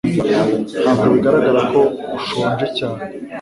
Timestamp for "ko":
1.71-1.79